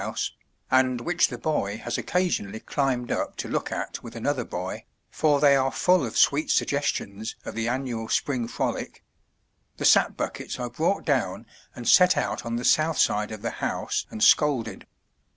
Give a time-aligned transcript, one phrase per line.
[0.01, 3.47] 143 & M Y BOOK HOUSE and which the boy has occasionally climbed up to
[3.47, 8.09] look at with another boy, for they are full of sweet suggestions of the annual
[8.09, 9.03] spring frolic,—
[9.77, 11.45] the sap buckets are brought down
[11.75, 14.87] and set out on the south side of the house and scalded.